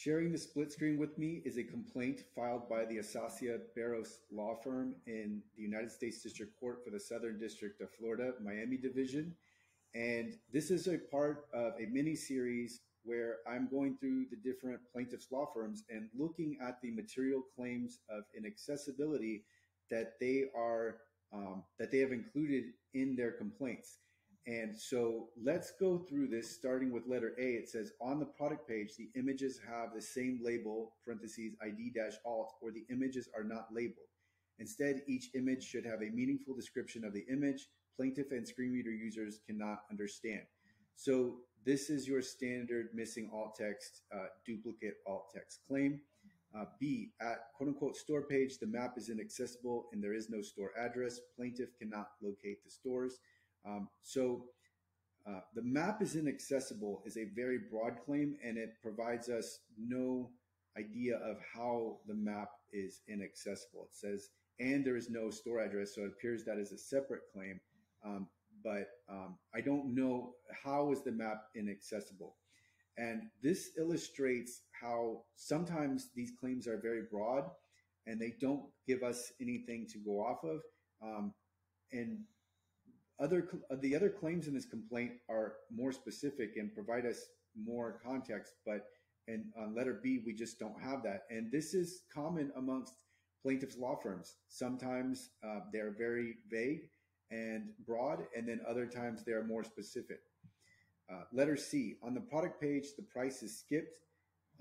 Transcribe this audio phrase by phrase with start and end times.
[0.00, 4.54] Sharing the split screen with me is a complaint filed by the Acacia Barros Law
[4.64, 9.34] Firm in the United States District Court for the Southern District of Florida, Miami Division.
[9.94, 14.80] And this is a part of a mini series where I'm going through the different
[14.90, 19.44] plaintiffs' law firms and looking at the material claims of inaccessibility
[19.90, 20.96] that they are
[21.30, 23.98] um, that they have included in their complaints.
[24.46, 27.54] And so let's go through this starting with letter A.
[27.54, 32.14] It says on the product page, the images have the same label, parentheses, ID dash
[32.24, 34.08] alt, or the images are not labeled.
[34.58, 37.68] Instead, each image should have a meaningful description of the image
[38.00, 40.40] plaintiff and screen reader users cannot understand.
[40.96, 46.00] So this is your standard missing alt text, uh, duplicate alt text claim.
[46.56, 50.40] Uh, B, at quote unquote store page, the map is inaccessible and there is no
[50.40, 51.20] store address.
[51.36, 53.18] Plaintiff cannot locate the stores.
[53.66, 54.44] Um, so
[55.26, 60.30] uh, the map is inaccessible is a very broad claim and it provides us no
[60.78, 63.88] idea of how the map is inaccessible.
[63.90, 67.22] It says, and there is no store address, so it appears that is a separate
[67.32, 67.60] claim.
[68.04, 68.28] Um,
[68.62, 72.36] but um, I don't know how is the map inaccessible.
[72.98, 77.44] And this illustrates how sometimes these claims are very broad
[78.06, 80.60] and they don't give us anything to go off of.
[81.02, 81.32] Um,
[81.92, 82.18] and
[83.20, 83.48] other
[83.80, 87.26] the other claims in this complaint are more specific and provide us
[87.56, 88.86] more context, but
[89.28, 91.24] and on letter B we just don't have that.
[91.30, 92.94] And this is common amongst
[93.42, 94.36] plaintiffs' law firms.
[94.48, 96.88] Sometimes uh, they're very vague
[97.30, 100.18] and broad, and then other times they are more specific.
[101.12, 103.98] Uh, letter C on the product page, the price is skipped.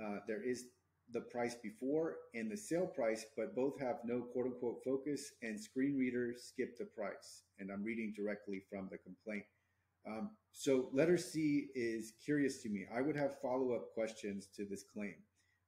[0.04, 0.66] Uh, there is
[1.12, 5.60] the price before and the sale price, but both have no quote unquote focus and
[5.60, 7.44] screen reader skip the price.
[7.60, 9.44] And I'm reading directly from the complaint.
[10.08, 12.86] Um, so letter C is curious to me.
[12.94, 15.16] I would have follow up questions to this claim,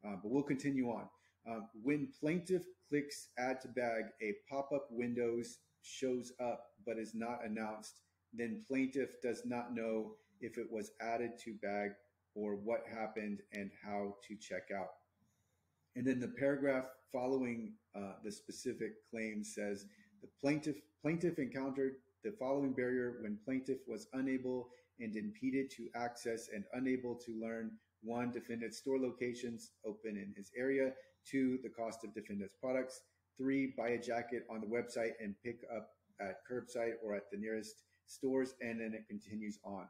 [0.05, 1.07] uh, but we'll continue on.
[1.49, 7.13] Um, when plaintiff clicks add to bag, a pop up windows shows up but is
[7.15, 8.01] not announced,
[8.33, 11.91] then plaintiff does not know if it was added to bag
[12.35, 14.89] or what happened and how to check out.
[15.95, 19.85] And then the paragraph following uh, the specific claim says
[20.21, 24.69] the plaintiff plaintiff encountered the following barrier when plaintiff was unable
[24.99, 27.71] and impeded to access and unable to learn
[28.03, 30.91] one defendant's store locations open in his area
[31.29, 33.01] two the cost of defendant's products
[33.37, 35.89] three buy a jacket on the website and pick up
[36.21, 39.87] at curbside or at the nearest stores and then it continues on.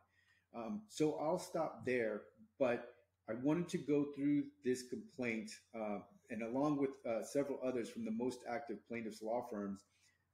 [0.55, 2.23] Um, so i'll stop there
[2.59, 2.93] but
[3.31, 5.99] I wanted to go through this complaint uh,
[6.29, 9.85] and along with uh, several others from the most active plaintiffs' law firms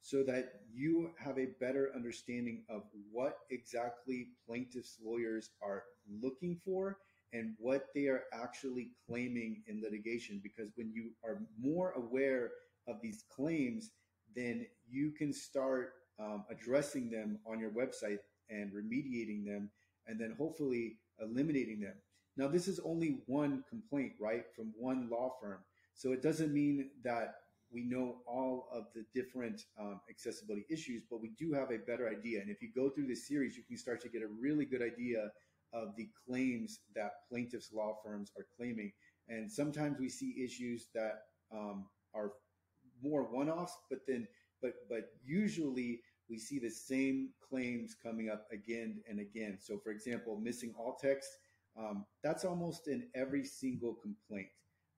[0.02, 5.84] so that you have a better understanding of what exactly plaintiffs' lawyers are
[6.24, 6.98] looking for
[7.34, 10.40] and what they are actually claiming in litigation.
[10.42, 12.52] Because when you are more aware
[12.88, 13.92] of these claims,
[14.36, 18.20] then you can start um, addressing them on your website
[18.50, 19.70] and remediating them,
[20.08, 21.94] and then hopefully eliminating them.
[22.38, 25.60] Now, this is only one complaint, right, from one law firm.
[25.96, 27.36] So it doesn't mean that
[27.72, 32.08] we know all of the different um, accessibility issues, but we do have a better
[32.08, 32.40] idea.
[32.40, 34.82] And if you go through this series, you can start to get a really good
[34.82, 35.32] idea
[35.74, 38.92] of the claims that plaintiffs' law firms are claiming.
[39.28, 42.32] And sometimes we see issues that um, are
[43.02, 44.28] more one-offs, but then,
[44.62, 49.58] but but usually we see the same claims coming up again and again.
[49.60, 51.30] So, for example, missing alt text
[51.78, 54.50] um, that's almost in every single complaint.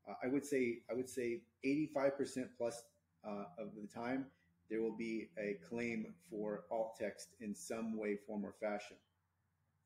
[0.08, 2.84] Uh, I would say I would say 85% plus
[3.28, 4.26] uh, of the time
[4.70, 8.98] there will be a claim for alt text in some way, form, or fashion.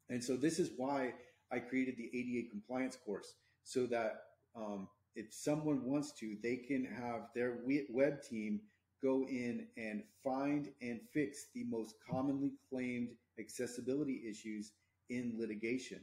[0.09, 1.13] And so this is why
[1.51, 4.23] I created the ADA compliance course so that
[4.55, 8.61] um, if someone wants to, they can have their web team
[9.01, 14.71] go in and find and fix the most commonly claimed accessibility issues
[15.09, 15.99] in litigation.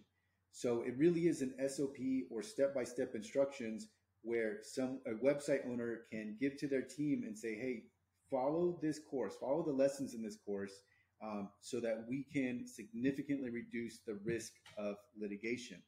[0.53, 1.97] So it really is an SOP
[2.31, 3.89] or step-by-step instructions
[4.23, 7.85] where some a website owner can give to their team and say, "Hey,
[8.31, 10.83] follow this course, follow the lessons in this course,
[11.23, 15.83] um, so that we can significantly reduce the risk of litigation."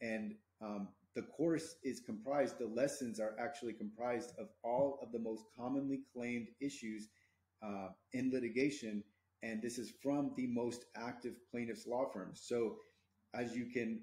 [0.00, 5.18] And um, the course is comprised; the lessons are actually comprised of all of the
[5.18, 7.08] most commonly claimed issues
[7.62, 9.04] uh, in litigation,
[9.42, 12.40] and this is from the most active plaintiffs' law firms.
[12.42, 12.78] So
[13.34, 14.00] as you can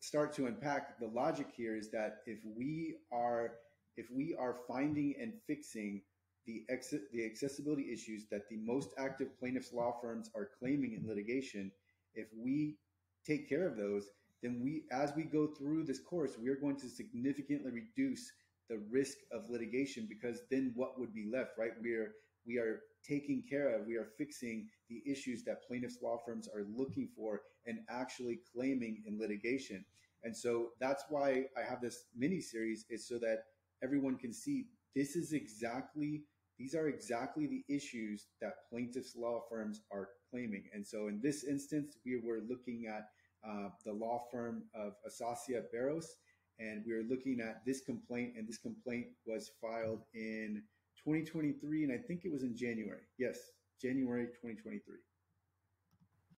[0.00, 3.52] start to unpack, the logic here is that if we are
[3.96, 6.02] if we are finding and fixing
[6.46, 11.06] the ex- the accessibility issues that the most active plaintiffs law firms are claiming in
[11.06, 11.70] litigation,
[12.14, 12.78] if we
[13.26, 14.08] take care of those,
[14.42, 18.32] then we, as we go through this course, we are going to significantly reduce
[18.68, 21.72] the risk of litigation because then what would be left, right?
[21.80, 22.14] We're
[22.46, 26.64] we are taking care of, we are fixing the issues that plaintiffs' law firms are
[26.74, 29.84] looking for and actually claiming in litigation.
[30.24, 33.44] And so that's why I have this mini series is so that
[33.82, 36.24] everyone can see this is exactly
[36.58, 40.64] these are exactly the issues that plaintiffs' law firms are claiming.
[40.72, 43.08] And so in this instance, we were looking at
[43.44, 46.16] uh, the law firm of Acacia Barros,
[46.60, 50.62] and we were looking at this complaint, and this complaint was filed in
[51.04, 53.02] 2023, and I think it was in January.
[53.18, 53.38] Yes,
[53.80, 54.96] January 2023.